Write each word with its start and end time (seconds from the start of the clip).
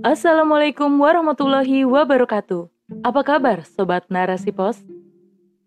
Assalamualaikum 0.00 0.96
warahmatullahi 0.96 1.84
wabarakatuh. 1.84 2.72
Apa 3.04 3.20
kabar 3.20 3.68
Sobat 3.68 4.08
Narasi 4.08 4.48
Pos? 4.48 4.80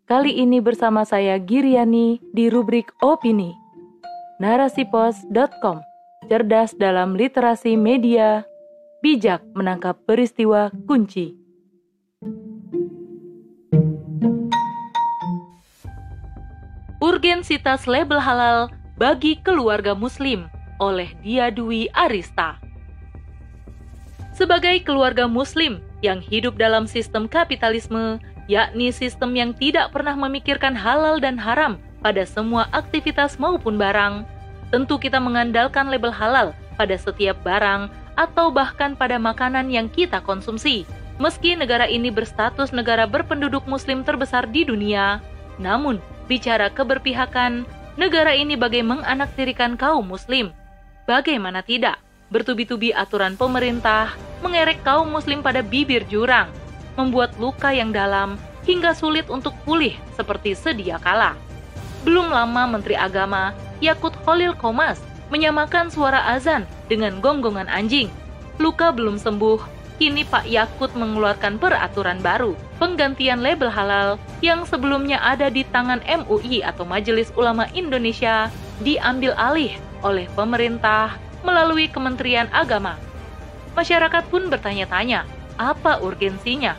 Kali 0.10 0.34
ini 0.34 0.58
bersama 0.58 1.06
saya 1.06 1.38
Giriani 1.38 2.18
di 2.34 2.50
rubrik 2.50 2.90
Opini. 2.98 3.54
Narasipos.com 4.42 5.86
Cerdas 6.26 6.74
dalam 6.74 7.14
literasi 7.14 7.78
media, 7.78 8.42
bijak 9.06 9.46
menangkap 9.54 10.02
peristiwa 10.10 10.74
kunci. 10.90 11.38
Urgensitas 16.98 17.86
label 17.86 18.18
halal 18.18 18.74
bagi 18.98 19.38
keluarga 19.46 19.94
muslim 19.94 20.50
oleh 20.82 21.14
Dia 21.22 21.54
Dwi 21.54 21.86
Arista. 21.94 22.58
Sebagai 24.34 24.82
keluarga 24.82 25.30
muslim 25.30 25.78
yang 26.02 26.18
hidup 26.18 26.58
dalam 26.58 26.90
sistem 26.90 27.30
kapitalisme, 27.30 28.18
yakni 28.50 28.90
sistem 28.90 29.38
yang 29.38 29.54
tidak 29.54 29.94
pernah 29.94 30.18
memikirkan 30.18 30.74
halal 30.74 31.22
dan 31.22 31.38
haram 31.38 31.78
pada 32.02 32.26
semua 32.26 32.66
aktivitas 32.74 33.38
maupun 33.38 33.78
barang, 33.78 34.26
tentu 34.74 34.98
kita 34.98 35.22
mengandalkan 35.22 35.86
label 35.86 36.10
halal 36.10 36.50
pada 36.82 36.98
setiap 36.98 37.38
barang 37.46 37.94
atau 38.18 38.50
bahkan 38.50 38.98
pada 38.98 39.22
makanan 39.22 39.70
yang 39.70 39.86
kita 39.86 40.18
konsumsi. 40.26 40.82
Meski 41.22 41.54
negara 41.54 41.86
ini 41.86 42.10
berstatus 42.10 42.74
negara 42.74 43.06
berpenduduk 43.06 43.70
muslim 43.70 44.02
terbesar 44.02 44.50
di 44.50 44.66
dunia, 44.66 45.22
namun 45.62 46.02
bicara 46.26 46.74
keberpihakan, 46.74 47.70
negara 48.02 48.34
ini 48.34 48.58
bagai 48.58 48.82
menganaktirikan 48.82 49.78
kaum 49.78 50.10
muslim. 50.10 50.50
Bagaimana 51.06 51.62
tidak? 51.62 52.02
Bertubi-tubi 52.32 52.96
aturan 52.96 53.36
pemerintah 53.36 54.16
mengerek 54.44 54.84
kaum 54.84 55.12
muslim 55.12 55.44
pada 55.44 55.64
bibir 55.64 56.04
jurang, 56.08 56.52
membuat 56.96 57.36
luka 57.40 57.72
yang 57.72 57.90
dalam 57.92 58.40
hingga 58.64 58.96
sulit 58.96 59.28
untuk 59.28 59.56
pulih 59.68 59.96
seperti 60.16 60.56
sedia 60.56 61.00
kala. 61.00 61.36
Belum 62.04 62.32
lama 62.32 62.68
Menteri 62.68 63.00
Agama 63.00 63.56
Yakut 63.80 64.16
Holil 64.24 64.56
Komas 64.56 65.00
menyamakan 65.32 65.90
suara 65.90 66.24
azan 66.32 66.68
dengan 66.92 67.20
gonggongan 67.24 67.68
anjing. 67.72 68.12
Luka 68.62 68.94
belum 68.94 69.18
sembuh, 69.18 69.58
kini 69.98 70.28
Pak 70.28 70.46
Yakut 70.46 70.94
mengeluarkan 70.94 71.58
peraturan 71.58 72.22
baru, 72.22 72.54
penggantian 72.78 73.42
label 73.42 73.72
halal 73.72 74.22
yang 74.46 74.68
sebelumnya 74.68 75.18
ada 75.24 75.50
di 75.50 75.66
tangan 75.74 76.04
MUI 76.06 76.62
atau 76.62 76.86
Majelis 76.86 77.34
Ulama 77.34 77.66
Indonesia 77.74 78.52
diambil 78.84 79.34
alih 79.40 79.74
oleh 80.04 80.28
pemerintah 80.38 81.16
melalui 81.44 81.92
Kementerian 81.92 82.48
Agama. 82.50 82.98
Masyarakat 83.76 84.24
pun 84.32 84.48
bertanya-tanya, 84.48 85.28
apa 85.60 86.02
urgensinya? 86.02 86.74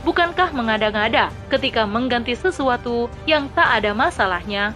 Bukankah 0.00 0.56
mengada-ngada 0.56 1.28
ketika 1.52 1.84
mengganti 1.84 2.32
sesuatu 2.32 3.12
yang 3.28 3.48
tak 3.52 3.80
ada 3.80 3.92
masalahnya? 3.92 4.72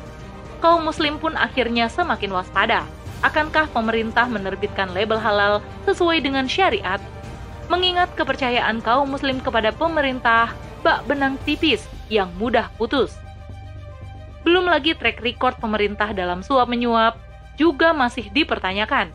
Kaum 0.60 0.84
muslim 0.84 1.16
pun 1.16 1.36
akhirnya 1.36 1.88
semakin 1.88 2.32
waspada. 2.32 2.84
Akankah 3.24 3.72
pemerintah 3.72 4.28
menerbitkan 4.28 4.92
label 4.92 5.16
halal 5.16 5.64
sesuai 5.88 6.20
dengan 6.20 6.44
syariat? 6.44 7.00
Mengingat 7.72 8.12
kepercayaan 8.12 8.84
kaum 8.84 9.08
muslim 9.08 9.40
kepada 9.40 9.72
pemerintah, 9.72 10.52
bak 10.84 11.08
benang 11.08 11.40
tipis 11.48 11.88
yang 12.12 12.28
mudah 12.36 12.68
putus. 12.76 13.16
Belum 14.44 14.68
lagi 14.68 14.92
track 14.92 15.24
record 15.24 15.56
pemerintah 15.56 16.12
dalam 16.12 16.44
suap 16.44 16.68
menyuap 16.68 17.16
juga 17.56 17.96
masih 17.96 18.28
dipertanyakan 18.28 19.08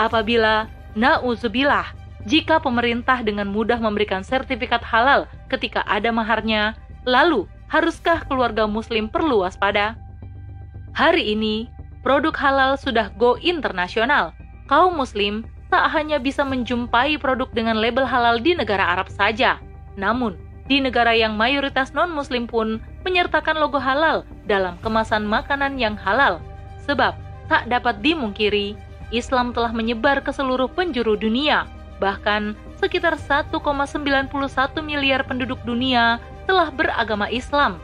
apabila 0.00 0.64
nauzubillah 0.96 1.92
jika 2.24 2.56
pemerintah 2.60 3.20
dengan 3.20 3.52
mudah 3.52 3.76
memberikan 3.76 4.24
sertifikat 4.24 4.80
halal 4.80 5.28
ketika 5.52 5.84
ada 5.84 6.08
maharnya, 6.08 6.76
lalu 7.04 7.44
haruskah 7.68 8.24
keluarga 8.28 8.64
muslim 8.64 9.08
perlu 9.08 9.44
waspada? 9.44 9.96
Hari 10.96 11.36
ini, 11.36 11.68
produk 12.04 12.32
halal 12.36 12.72
sudah 12.76 13.12
go 13.16 13.36
internasional. 13.40 14.36
Kaum 14.68 14.96
muslim 14.96 15.48
tak 15.72 15.88
hanya 15.96 16.20
bisa 16.20 16.44
menjumpai 16.44 17.16
produk 17.16 17.48
dengan 17.54 17.78
label 17.78 18.04
halal 18.04 18.36
di 18.42 18.52
negara 18.52 18.98
Arab 18.98 19.08
saja, 19.08 19.56
namun 19.96 20.36
di 20.66 20.78
negara 20.82 21.14
yang 21.16 21.34
mayoritas 21.34 21.94
non-muslim 21.96 22.46
pun 22.46 22.78
menyertakan 23.02 23.58
logo 23.58 23.80
halal 23.80 24.22
dalam 24.44 24.76
kemasan 24.84 25.24
makanan 25.24 25.78
yang 25.80 25.96
halal. 25.96 26.42
Sebab 26.84 27.14
tak 27.50 27.66
dapat 27.66 27.98
dimungkiri, 28.02 28.78
Islam 29.10 29.50
telah 29.50 29.74
menyebar 29.74 30.22
ke 30.22 30.30
seluruh 30.30 30.70
penjuru 30.70 31.18
dunia. 31.18 31.66
Bahkan 32.00 32.56
sekitar 32.80 33.18
1,91 33.20 34.32
miliar 34.80 35.22
penduduk 35.26 35.60
dunia 35.68 36.18
telah 36.48 36.72
beragama 36.72 37.28
Islam. 37.28 37.76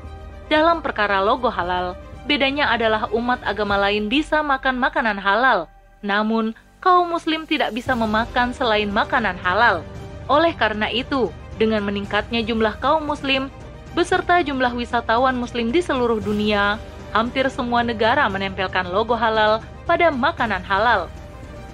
Dalam 0.46 0.80
perkara 0.80 1.20
logo 1.20 1.50
halal, 1.50 1.98
bedanya 2.24 2.70
adalah 2.70 3.10
umat 3.12 3.42
agama 3.42 3.76
lain 3.76 4.10
bisa 4.10 4.40
makan 4.40 4.78
makanan 4.78 5.18
halal, 5.18 5.66
namun 6.00 6.54
kaum 6.78 7.10
muslim 7.10 7.44
tidak 7.44 7.74
bisa 7.74 7.92
memakan 7.98 8.54
selain 8.54 8.88
makanan 8.90 9.34
halal. 9.42 9.82
Oleh 10.30 10.54
karena 10.54 10.90
itu, 10.90 11.30
dengan 11.58 11.82
meningkatnya 11.82 12.42
jumlah 12.46 12.78
kaum 12.78 13.06
muslim 13.06 13.50
beserta 13.96 14.44
jumlah 14.44 14.76
wisatawan 14.76 15.34
muslim 15.34 15.72
di 15.72 15.80
seluruh 15.80 16.20
dunia, 16.20 16.76
hampir 17.16 17.48
semua 17.48 17.80
negara 17.80 18.28
menempelkan 18.28 18.86
logo 18.92 19.16
halal 19.16 19.64
pada 19.88 20.12
makanan 20.12 20.60
halal. 20.66 21.08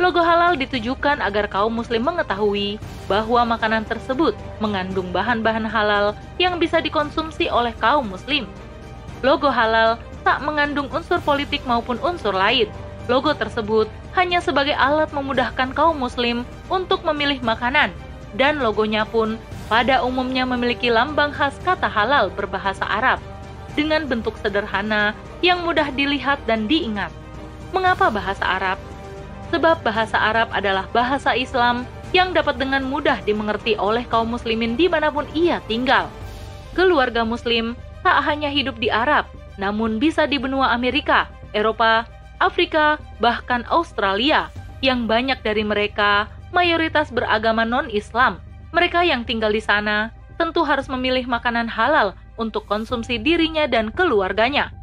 Logo 0.03 0.19
halal 0.19 0.59
ditujukan 0.59 1.23
agar 1.23 1.47
kaum 1.47 1.79
muslim 1.79 2.03
mengetahui 2.03 2.83
bahwa 3.07 3.55
makanan 3.55 3.87
tersebut 3.87 4.35
mengandung 4.59 5.15
bahan-bahan 5.15 5.63
halal 5.63 6.19
yang 6.43 6.59
bisa 6.59 6.83
dikonsumsi 6.83 7.47
oleh 7.47 7.71
kaum 7.79 8.11
muslim. 8.11 8.51
Logo 9.23 9.47
halal 9.47 10.03
tak 10.27 10.43
mengandung 10.43 10.91
unsur 10.91 11.23
politik 11.23 11.63
maupun 11.71 12.03
unsur 12.03 12.35
lain. 12.35 12.67
Logo 13.07 13.31
tersebut 13.31 13.87
hanya 14.19 14.43
sebagai 14.43 14.75
alat 14.75 15.15
memudahkan 15.15 15.71
kaum 15.71 15.95
muslim 15.95 16.43
untuk 16.67 17.07
memilih 17.07 17.39
makanan 17.39 17.95
dan 18.35 18.59
logonya 18.59 19.07
pun 19.07 19.39
pada 19.71 20.03
umumnya 20.03 20.43
memiliki 20.43 20.91
lambang 20.91 21.31
khas 21.31 21.55
kata 21.63 21.87
halal 21.87 22.27
berbahasa 22.35 22.83
Arab 22.91 23.23
dengan 23.79 24.11
bentuk 24.11 24.35
sederhana 24.43 25.15
yang 25.47 25.63
mudah 25.63 25.95
dilihat 25.95 26.43
dan 26.51 26.67
diingat. 26.67 27.15
Mengapa 27.71 28.11
bahasa 28.11 28.43
Arab? 28.43 28.83
Sebab 29.53 29.85
bahasa 29.85 30.17
Arab 30.17 30.49
adalah 30.51 30.89
bahasa 30.97 31.37
Islam 31.37 31.85
yang 32.17 32.33
dapat 32.33 32.57
dengan 32.57 32.85
mudah 32.89 33.21
dimengerti 33.25 33.77
oleh 33.77 34.05
kaum 34.09 34.33
muslimin 34.33 34.77
di 34.81 34.89
mana 34.89 35.13
pun 35.13 35.29
ia 35.37 35.61
tinggal. 35.69 36.09
Keluarga 36.73 37.25
muslim 37.25 37.77
tak 38.01 38.25
hanya 38.25 38.49
hidup 38.49 38.81
di 38.81 38.89
Arab, 38.89 39.29
namun 39.61 40.01
bisa 40.01 40.25
di 40.25 40.41
benua 40.41 40.73
Amerika, 40.73 41.29
Eropa, 41.53 42.09
Afrika, 42.41 42.97
bahkan 43.21 43.65
Australia, 43.69 44.49
yang 44.81 45.05
banyak 45.05 45.39
dari 45.45 45.63
mereka 45.63 46.27
mayoritas 46.51 47.13
beragama 47.13 47.63
non-Islam. 47.63 48.41
Mereka 48.73 49.05
yang 49.05 49.23
tinggal 49.29 49.53
di 49.53 49.61
sana 49.61 50.11
tentu 50.41 50.65
harus 50.65 50.91
memilih 50.91 51.29
makanan 51.29 51.71
halal 51.71 52.17
untuk 52.41 52.67
konsumsi 52.67 53.21
dirinya 53.21 53.69
dan 53.71 53.93
keluarganya. 53.95 54.75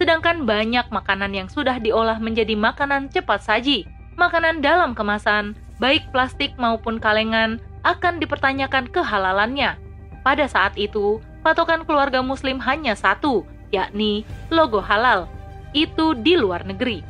Sedangkan 0.00 0.48
banyak 0.48 0.88
makanan 0.88 1.36
yang 1.36 1.48
sudah 1.52 1.76
diolah 1.76 2.16
menjadi 2.16 2.56
makanan 2.56 3.12
cepat 3.12 3.44
saji, 3.44 3.84
makanan 4.16 4.60
dalam 4.60 4.92
kemasan, 4.92 5.56
baik 5.82 6.04
plastik 6.14 6.54
maupun 6.60 7.00
kalengan, 7.02 7.58
akan 7.82 8.22
dipertanyakan 8.22 8.86
kehalalannya. 8.90 9.74
Pada 10.22 10.46
saat 10.46 10.78
itu, 10.78 11.18
patokan 11.42 11.82
keluarga 11.82 12.22
muslim 12.22 12.62
hanya 12.62 12.94
satu, 12.94 13.42
yakni 13.74 14.22
logo 14.54 14.78
halal. 14.78 15.26
Itu 15.74 16.14
di 16.14 16.38
luar 16.38 16.62
negeri. 16.62 17.02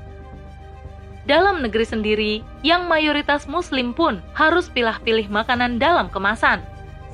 Dalam 1.22 1.62
negeri 1.62 1.86
sendiri, 1.86 2.32
yang 2.66 2.90
mayoritas 2.90 3.46
muslim 3.46 3.94
pun 3.94 4.18
harus 4.34 4.66
pilih-pilih 4.66 5.30
makanan 5.30 5.78
dalam 5.78 6.10
kemasan. 6.10 6.58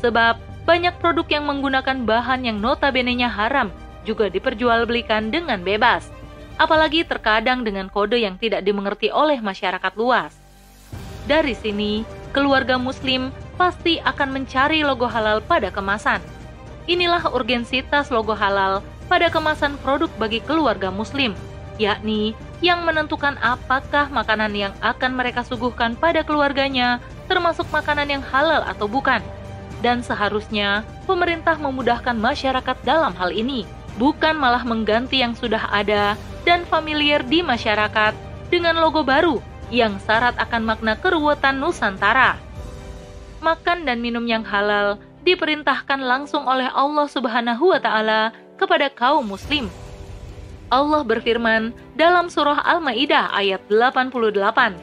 Sebab 0.01 0.41
banyak 0.65 0.97
produk 1.01 1.27
yang 1.29 1.45
menggunakan 1.45 2.05
bahan 2.09 2.45
yang 2.45 2.61
notabene-nya 2.61 3.29
haram 3.29 3.69
juga 4.09 4.33
diperjualbelikan 4.33 5.29
dengan 5.29 5.61
bebas. 5.61 6.09
Apalagi 6.59 7.07
terkadang 7.07 7.63
dengan 7.63 7.87
kode 7.87 8.19
yang 8.19 8.35
tidak 8.35 8.67
dimengerti 8.67 9.15
oleh 9.15 9.39
masyarakat 9.39 9.95
luas. 9.95 10.35
Dari 11.31 11.55
sini, 11.55 12.03
keluarga 12.35 12.75
muslim 12.77 13.31
pasti 13.55 14.03
akan 14.03 14.43
mencari 14.43 14.83
logo 14.83 15.07
halal 15.07 15.39
pada 15.39 15.71
kemasan. 15.71 16.19
Inilah 16.91 17.31
urgensitas 17.31 18.11
logo 18.11 18.35
halal 18.35 18.83
pada 19.07 19.31
kemasan 19.31 19.79
produk 19.81 20.11
bagi 20.19 20.43
keluarga 20.43 20.91
muslim, 20.91 21.33
yakni 21.79 22.35
yang 22.59 22.83
menentukan 22.83 23.39
apakah 23.39 24.11
makanan 24.11 24.51
yang 24.57 24.75
akan 24.83 25.15
mereka 25.15 25.47
suguhkan 25.47 25.95
pada 25.95 26.27
keluarganya 26.27 26.99
termasuk 27.31 27.69
makanan 27.71 28.09
yang 28.09 28.25
halal 28.25 28.67
atau 28.67 28.91
bukan 28.91 29.23
dan 29.79 30.03
seharusnya 30.03 30.83
pemerintah 31.07 31.55
memudahkan 31.55 32.19
masyarakat 32.19 32.77
dalam 32.83 33.15
hal 33.15 33.31
ini, 33.31 33.63
bukan 33.97 34.35
malah 34.35 34.67
mengganti 34.67 35.23
yang 35.23 35.39
sudah 35.39 35.71
ada 35.71 36.19
dan 36.49 36.65
familiar 36.65 37.21
di 37.21 37.45
masyarakat 37.45 38.17
dengan 38.49 38.81
logo 38.81 39.05
baru 39.05 39.37
yang 39.69 40.01
syarat 40.01 40.33
akan 40.41 40.65
makna 40.65 40.97
keruwetan 40.97 41.61
Nusantara. 41.61 42.41
makan 43.45 43.87
dan 43.87 44.01
minum 44.03 44.25
yang 44.27 44.43
halal 44.43 44.99
diperintahkan 45.23 46.01
langsung 46.01 46.49
oleh 46.49 46.67
Allah 46.73 47.07
Subhanahu 47.07 47.71
wa 47.71 47.79
taala 47.79 48.33
kepada 48.57 48.89
kaum 48.91 49.29
muslim. 49.29 49.69
Allah 50.73 51.07
berfirman 51.07 51.71
dalam 51.95 52.27
surah 52.33 52.65
Al-Maidah 52.67 53.31
ayat 53.31 53.63
88, 53.71 54.75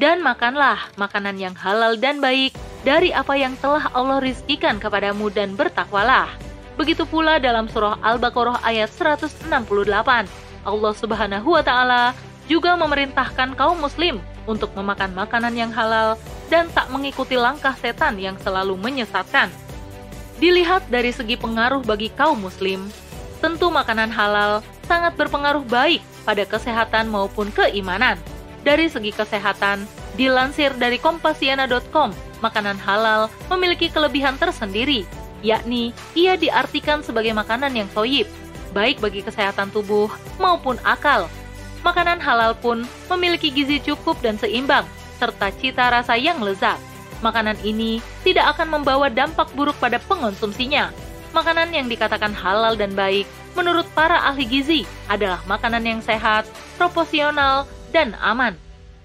"Dan 0.00 0.26
makanlah 0.26 0.90
makanan 0.98 1.38
yang 1.38 1.54
halal 1.54 1.94
dan 1.94 2.18
baik 2.18 2.50
dari 2.82 3.14
apa 3.14 3.38
yang 3.38 3.54
telah 3.62 3.86
Allah 3.94 4.18
rizkikan 4.18 4.82
kepadamu 4.82 5.30
dan 5.30 5.54
bertakwalah." 5.54 6.26
Begitu 6.74 7.06
pula 7.06 7.38
dalam 7.38 7.70
surah 7.70 8.02
Al-Baqarah 8.02 8.58
ayat 8.66 8.90
168, 8.90 10.26
Allah 10.64 10.92
Subhanahu 10.96 11.48
wa 11.54 11.62
taala 11.62 12.16
juga 12.50 12.76
memerintahkan 12.76 13.56
kaum 13.56 13.80
muslim 13.80 14.20
untuk 14.44 14.72
memakan 14.76 15.12
makanan 15.16 15.54
yang 15.56 15.72
halal 15.72 16.20
dan 16.52 16.68
tak 16.72 16.92
mengikuti 16.92 17.36
langkah 17.36 17.72
setan 17.80 18.20
yang 18.20 18.36
selalu 18.40 18.76
menyesatkan. 18.76 19.48
Dilihat 20.36 20.90
dari 20.92 21.14
segi 21.14 21.40
pengaruh 21.40 21.80
bagi 21.86 22.12
kaum 22.12 22.36
muslim, 22.36 22.84
tentu 23.40 23.72
makanan 23.72 24.12
halal 24.12 24.60
sangat 24.84 25.16
berpengaruh 25.16 25.64
baik 25.64 26.04
pada 26.28 26.44
kesehatan 26.44 27.08
maupun 27.08 27.48
keimanan. 27.52 28.20
Dari 28.64 28.88
segi 28.88 29.12
kesehatan, 29.12 29.84
dilansir 30.16 30.72
dari 30.76 30.96
kompasiana.com, 30.96 32.12
makanan 32.40 32.80
halal 32.80 33.28
memiliki 33.52 33.92
kelebihan 33.92 34.36
tersendiri, 34.40 35.04
yakni 35.44 35.92
ia 36.16 36.36
diartikan 36.40 37.04
sebagai 37.04 37.36
makanan 37.36 37.76
yang 37.76 37.88
toyib, 37.92 38.24
baik 38.74 38.98
bagi 38.98 39.22
kesehatan 39.22 39.70
tubuh 39.70 40.10
maupun 40.42 40.76
akal, 40.82 41.30
Makanan 41.84 42.16
halal 42.16 42.56
pun 42.56 42.88
memiliki 43.12 43.52
gizi 43.52 43.76
cukup 43.76 44.16
dan 44.24 44.40
seimbang, 44.40 44.88
serta 45.20 45.52
cita 45.60 45.92
rasa 45.92 46.16
yang 46.16 46.40
lezat. 46.40 46.80
Makanan 47.20 47.60
ini 47.60 48.00
tidak 48.24 48.56
akan 48.56 48.80
membawa 48.80 49.12
dampak 49.12 49.52
buruk 49.52 49.76
pada 49.76 50.00
pengonsumsinya. 50.00 50.88
Makanan 51.36 51.76
yang 51.76 51.92
dikatakan 51.92 52.32
halal 52.32 52.72
dan 52.72 52.96
baik 52.96 53.28
menurut 53.52 53.84
para 53.92 54.16
ahli 54.16 54.48
gizi 54.48 54.88
adalah 55.12 55.44
makanan 55.44 55.84
yang 55.84 56.00
sehat, 56.00 56.48
proporsional, 56.80 57.68
dan 57.92 58.16
aman. 58.24 58.56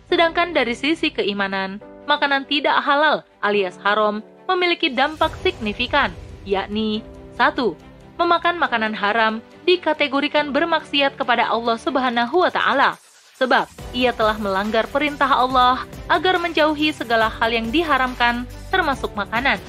Sedangkan 0.07 0.55
dari 0.55 0.71
sisi 0.71 1.11
keimanan, 1.11 1.83
makanan 2.07 2.47
tidak 2.47 2.79
halal 2.79 3.27
alias 3.43 3.75
haram 3.83 4.23
memiliki 4.47 4.87
dampak 4.87 5.35
signifikan, 5.43 6.15
yakni 6.47 7.03
1 7.35 7.89
memakan 8.19 8.59
makanan 8.59 8.91
haram 8.91 9.39
dikategorikan 9.69 10.49
bermaksiat 10.49 11.13
kepada 11.13 11.45
Allah 11.45 11.77
Subhanahu 11.77 12.41
wa 12.41 12.49
taala 12.49 12.97
sebab 13.37 13.69
ia 13.95 14.11
telah 14.11 14.35
melanggar 14.41 14.89
perintah 14.89 15.29
Allah 15.29 15.85
agar 16.11 16.41
menjauhi 16.41 16.91
segala 16.91 17.29
hal 17.29 17.53
yang 17.53 17.71
diharamkan 17.71 18.43
termasuk 18.67 19.15
makanan. 19.15 19.61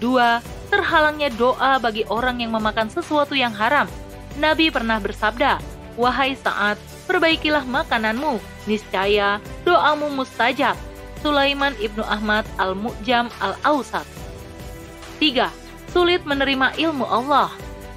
Dua, 0.00 0.40
terhalangnya 0.72 1.28
doa 1.36 1.76
bagi 1.76 2.08
orang 2.08 2.40
yang 2.40 2.56
memakan 2.56 2.88
sesuatu 2.88 3.36
yang 3.36 3.52
haram. 3.52 3.84
Nabi 4.40 4.72
pernah 4.72 4.96
bersabda, 4.96 5.60
"Wahai 6.00 6.32
saat, 6.32 6.80
perbaikilah 7.04 7.68
makananmu, 7.68 8.40
niscaya 8.64 9.36
doamu 9.68 10.08
mustajab." 10.08 10.78
Sulaiman 11.20 11.76
Ibnu 11.76 12.00
Ahmad 12.00 12.48
Al-Mu'jam 12.56 13.28
Al-Ausat. 13.44 14.08
3. 15.20 15.52
Sulit 15.92 16.24
menerima 16.24 16.72
ilmu 16.80 17.04
Allah 17.04 17.52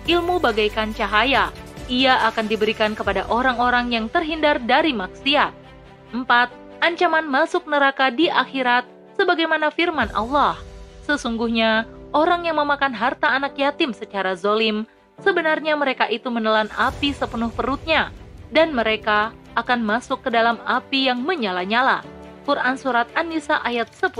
ilmu 0.07 0.39
bagaikan 0.39 0.91
cahaya. 0.91 1.51
Ia 1.91 2.31
akan 2.31 2.47
diberikan 2.47 2.95
kepada 2.95 3.27
orang-orang 3.27 3.91
yang 3.91 4.05
terhindar 4.07 4.59
dari 4.63 4.95
maksiat. 4.95 5.51
4. 6.15 6.25
Ancaman 6.83 7.27
masuk 7.27 7.67
neraka 7.67 8.11
di 8.11 8.27
akhirat 8.27 8.87
sebagaimana 9.15 9.71
firman 9.71 10.11
Allah. 10.15 10.59
Sesungguhnya, 11.03 11.87
orang 12.15 12.47
yang 12.47 12.59
memakan 12.59 12.95
harta 12.95 13.31
anak 13.31 13.55
yatim 13.59 13.91
secara 13.91 14.35
zolim, 14.35 14.87
sebenarnya 15.19 15.75
mereka 15.75 16.07
itu 16.07 16.27
menelan 16.31 16.71
api 16.75 17.11
sepenuh 17.11 17.51
perutnya, 17.51 18.11
dan 18.51 18.71
mereka 18.71 19.35
akan 19.55 19.83
masuk 19.83 20.23
ke 20.23 20.29
dalam 20.31 20.59
api 20.63 21.11
yang 21.11 21.23
menyala-nyala. 21.23 22.03
Quran 22.43 22.75
Surat 22.75 23.07
An-Nisa 23.15 23.63
ayat 23.63 23.87
10 23.95 24.11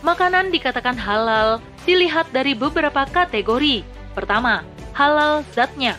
Makanan 0.00 0.52
dikatakan 0.52 0.96
halal 0.96 1.60
dilihat 1.88 2.28
dari 2.34 2.52
beberapa 2.56 3.06
kategori. 3.08 3.82
Pertama, 4.12 4.66
halal 4.92 5.46
zatnya. 5.54 5.96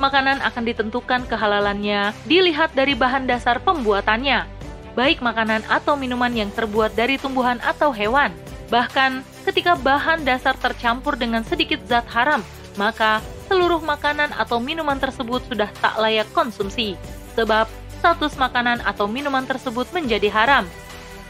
Makanan 0.00 0.40
akan 0.40 0.64
ditentukan 0.64 1.28
kehalalannya 1.28 2.16
dilihat 2.24 2.72
dari 2.72 2.96
bahan 2.96 3.28
dasar 3.28 3.60
pembuatannya, 3.60 4.48
baik 4.96 5.20
makanan 5.20 5.60
atau 5.68 5.92
minuman 5.92 6.32
yang 6.32 6.48
terbuat 6.56 6.96
dari 6.96 7.20
tumbuhan 7.20 7.60
atau 7.60 7.92
hewan. 7.92 8.32
Bahkan, 8.72 9.20
ketika 9.44 9.76
bahan 9.76 10.24
dasar 10.24 10.56
tercampur 10.56 11.20
dengan 11.20 11.44
sedikit 11.44 11.84
zat 11.84 12.08
haram, 12.08 12.40
maka 12.80 13.20
seluruh 13.50 13.82
makanan 13.82 14.32
atau 14.38 14.56
minuman 14.56 14.96
tersebut 14.96 15.44
sudah 15.50 15.68
tak 15.84 15.98
layak 16.00 16.30
konsumsi, 16.32 16.96
sebab 17.36 17.68
status 18.00 18.40
makanan 18.40 18.80
atau 18.86 19.04
minuman 19.04 19.44
tersebut 19.44 19.84
menjadi 19.92 20.32
haram. 20.32 20.64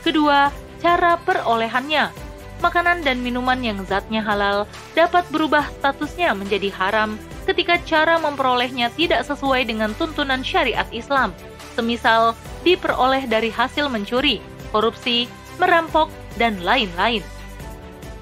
Kedua, 0.07 0.55
cara 0.79 1.19
perolehannya 1.19 2.30
makanan 2.61 3.03
dan 3.03 3.25
minuman 3.25 3.59
yang 3.65 3.81
zatnya 3.89 4.21
halal 4.21 4.69
dapat 4.93 5.25
berubah 5.33 5.67
statusnya 5.81 6.37
menjadi 6.37 6.69
haram 6.73 7.17
ketika 7.49 7.81
cara 7.83 8.21
memperolehnya 8.21 8.93
tidak 8.95 9.27
sesuai 9.27 9.67
dengan 9.67 9.91
tuntunan 9.97 10.45
syariat 10.45 10.87
Islam, 10.95 11.35
semisal 11.75 12.37
diperoleh 12.63 13.27
dari 13.27 13.49
hasil 13.51 13.89
mencuri, 13.89 14.39
korupsi, 14.71 15.27
merampok, 15.59 16.13
dan 16.39 16.61
lain-lain. 16.63 17.25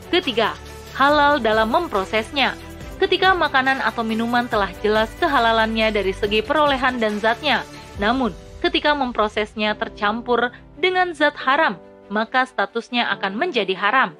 Ketiga, 0.08 0.56
halal 0.96 1.42
dalam 1.42 1.68
memprosesnya. 1.68 2.56
Ketika 2.98 3.30
makanan 3.30 3.78
atau 3.78 4.02
minuman 4.02 4.50
telah 4.50 4.74
jelas 4.82 5.06
kehalalannya 5.22 5.94
dari 5.94 6.10
segi 6.10 6.42
perolehan 6.42 6.98
dan 6.98 7.22
zatnya, 7.22 7.62
namun 8.02 8.34
ketika 8.58 8.90
memprosesnya 8.90 9.78
tercampur 9.78 10.50
dengan 10.82 11.14
zat 11.14 11.38
haram, 11.38 11.78
maka 12.10 12.42
statusnya 12.48 13.06
akan 13.14 13.38
menjadi 13.38 13.76
haram. 13.78 14.18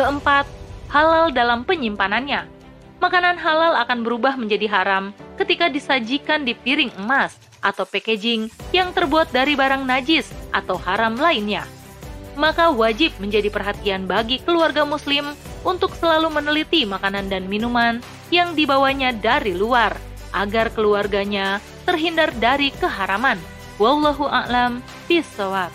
Keempat, 0.00 0.48
halal 0.88 1.28
dalam 1.28 1.60
penyimpanannya. 1.68 2.48
Makanan 3.04 3.36
halal 3.36 3.76
akan 3.84 4.00
berubah 4.00 4.32
menjadi 4.32 4.64
haram 4.72 5.12
ketika 5.36 5.68
disajikan 5.68 6.40
di 6.40 6.56
piring 6.56 6.88
emas 7.04 7.36
atau 7.60 7.84
packaging 7.84 8.48
yang 8.72 8.96
terbuat 8.96 9.28
dari 9.28 9.52
barang 9.52 9.84
najis 9.84 10.32
atau 10.56 10.80
haram 10.80 11.20
lainnya. 11.20 11.68
Maka 12.32 12.72
wajib 12.72 13.12
menjadi 13.20 13.52
perhatian 13.52 14.08
bagi 14.08 14.40
keluarga 14.40 14.88
muslim 14.88 15.36
untuk 15.68 15.92
selalu 15.92 16.32
meneliti 16.32 16.88
makanan 16.88 17.28
dan 17.28 17.44
minuman 17.44 18.00
yang 18.32 18.56
dibawanya 18.56 19.12
dari 19.12 19.52
luar 19.52 19.92
agar 20.32 20.72
keluarganya 20.72 21.60
terhindar 21.84 22.32
dari 22.40 22.72
keharaman. 22.72 23.36
Wallahu 23.76 24.24
a'lam 24.24 24.80
bishawab. 25.12 25.68